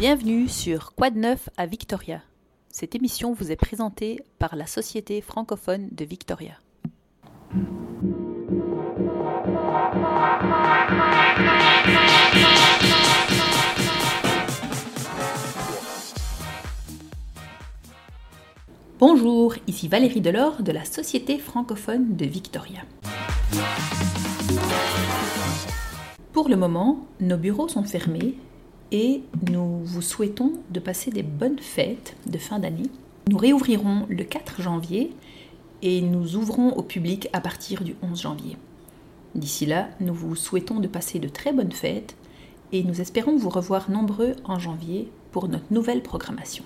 [0.00, 2.22] Bienvenue sur Quad Neuf à Victoria.
[2.70, 6.54] Cette émission vous est présentée par la Société francophone de Victoria.
[18.98, 22.80] Bonjour, ici Valérie Delors de la Société francophone de Victoria.
[26.32, 28.38] Pour le moment, nos bureaux sont fermés
[28.92, 32.90] et nous vous souhaitons de passer des bonnes fêtes de fin d'année.
[33.28, 35.12] Nous réouvrirons le 4 janvier
[35.82, 38.56] et nous ouvrons au public à partir du 11 janvier.
[39.34, 42.16] D'ici là, nous vous souhaitons de passer de très bonnes fêtes
[42.72, 46.64] et nous espérons vous revoir nombreux en janvier pour notre nouvelle programmation.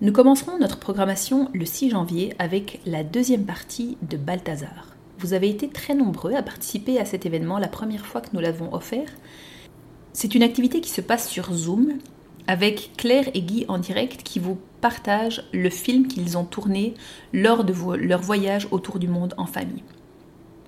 [0.00, 4.91] Nous commencerons notre programmation le 6 janvier avec la deuxième partie de Balthazar.
[5.22, 8.40] Vous avez été très nombreux à participer à cet événement la première fois que nous
[8.40, 9.08] l'avons offert.
[10.12, 11.92] C'est une activité qui se passe sur Zoom
[12.48, 16.94] avec Claire et Guy en direct qui vous partagent le film qu'ils ont tourné
[17.32, 19.84] lors de leur voyage autour du monde en famille.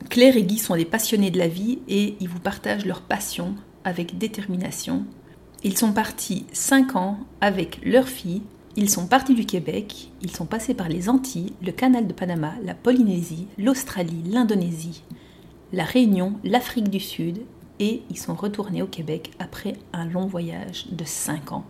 [0.09, 3.57] Claire et Guy sont des passionnés de la vie et ils vous partagent leur passion
[3.83, 5.05] avec détermination.
[5.65, 8.43] Ils sont partis 5 ans avec leur fille
[8.77, 12.55] ils sont partis du Québec, ils sont passés par les Antilles, le canal de Panama,
[12.65, 15.05] la Polynésie, l'Australie, l'Indonésie,
[15.73, 17.43] la Réunion, l'Afrique du Sud
[17.79, 21.65] et ils sont retournés au Québec après un long voyage de 5 ans.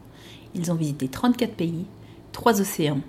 [0.55, 1.84] Ils ont visité 34 pays,
[2.32, 3.00] 3 océans.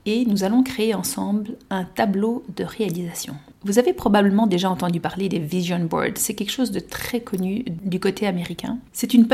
[0.07, 3.35] et nous allons créer ensemble un tableau de réalisation.
[3.65, 6.17] Vous avez probablement déjà entendu parler des vision boards.
[6.17, 8.79] C'est quelque chose de très connu du côté américain.
[8.93, 9.29] C'est une,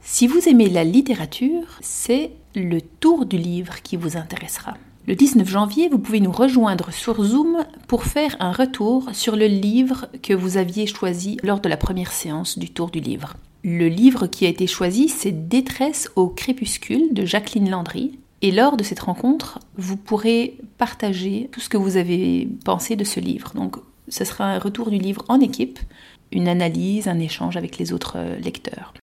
[0.00, 4.74] Si vous aimez la littérature, c'est le tour du livre qui vous intéressera.
[5.06, 9.46] Le 19 janvier, vous pouvez nous rejoindre sur Zoom pour faire un retour sur le
[9.46, 13.34] livre que vous aviez choisi lors de la première séance du tour du livre.
[13.64, 18.18] Le livre qui a été choisi, c'est Détresse au crépuscule de Jacqueline Landry.
[18.42, 23.04] Et lors de cette rencontre, vous pourrez partager tout ce que vous avez pensé de
[23.04, 23.52] ce livre.
[23.54, 23.76] Donc,
[24.08, 25.78] ce sera un retour du livre en équipe,
[26.30, 28.94] une analyse, un échange avec les autres euh, lecteurs.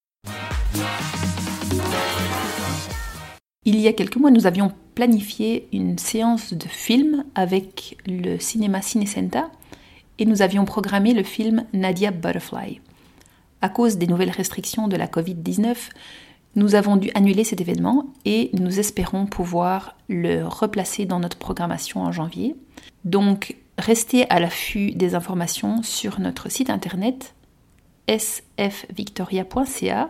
[3.70, 8.80] Il y a quelques mois, nous avions planifié une séance de film avec le cinéma
[8.80, 9.50] Cinecenta
[10.18, 12.80] et nous avions programmé le film Nadia Butterfly.
[13.60, 15.76] À cause des nouvelles restrictions de la Covid-19,
[16.56, 22.00] nous avons dû annuler cet événement et nous espérons pouvoir le replacer dans notre programmation
[22.00, 22.56] en janvier.
[23.04, 27.34] Donc, restez à l'affût des informations sur notre site internet
[28.08, 30.08] sfvictoria.ca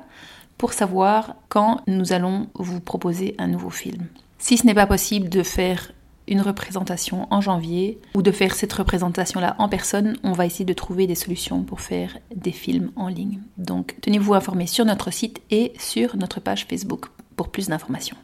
[0.58, 4.06] pour savoir quand nous allons vous proposer un nouveau film.
[4.38, 5.92] Si ce n'est pas possible de faire
[6.26, 10.72] une représentation en janvier ou de faire cette représentation-là en personne, on va essayer de
[10.74, 13.40] trouver des solutions pour faire des films en ligne.
[13.56, 17.06] Donc tenez-vous informés sur notre site et sur notre page Facebook
[17.36, 18.16] pour plus d'informations.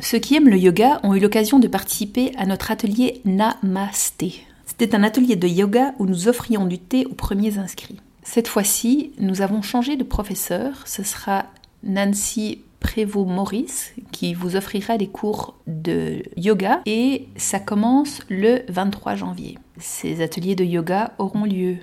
[0.00, 4.44] Ceux qui aiment le yoga ont eu l'occasion de participer à notre atelier Namasté.
[4.66, 8.00] C'était un atelier de yoga où nous offrions du thé aux premiers inscrits.
[8.32, 10.86] Cette fois-ci, nous avons changé de professeur.
[10.86, 11.46] Ce sera
[11.82, 19.58] Nancy Prévost-Maurice qui vous offrira des cours de yoga et ça commence le 23 janvier.
[19.78, 21.78] Ces ateliers de yoga auront lieu.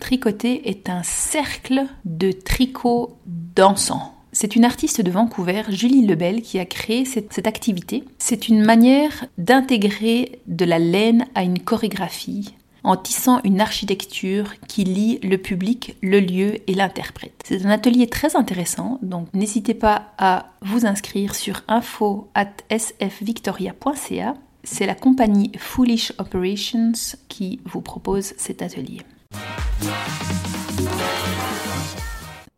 [0.00, 4.12] Tricoter est un cercle de tricot dansant.
[4.32, 8.04] C'est une artiste de Vancouver, Julie Lebel, qui a créé cette, cette activité.
[8.18, 12.54] C'est une manière d'intégrer de la laine à une chorégraphie
[12.86, 17.42] en tissant une architecture qui lie le public, le lieu et l'interprète.
[17.44, 24.34] C'est un atelier très intéressant, donc n'hésitez pas à vous inscrire sur info at sfvictoria.ca.
[24.62, 26.92] C'est la compagnie Foolish Operations
[27.28, 29.00] qui vous propose cet atelier.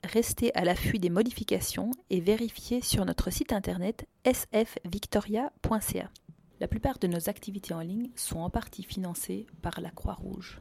[0.04, 6.10] Restez à l'affût des modifications et vérifiez sur notre site internet sfvictoria.ca.
[6.60, 10.60] La plupart de nos activités en ligne sont en partie financées par la Croix-Rouge.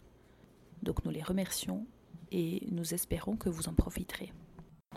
[0.84, 1.86] Donc nous les remercions
[2.32, 4.32] et nous espérons que vous en profiterez.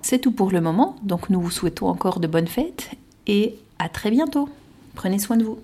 [0.02, 2.91] C'est tout pour le moment, donc nous vous souhaitons encore de bonnes fêtes
[3.26, 4.49] et à très bientôt.
[4.94, 5.58] Prenez soin de vous.